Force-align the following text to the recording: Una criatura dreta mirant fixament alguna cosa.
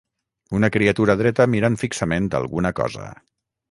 Una 0.59 0.69
criatura 0.75 1.15
dreta 1.21 1.47
mirant 1.53 1.79
fixament 1.85 2.35
alguna 2.43 2.77
cosa. 2.85 3.17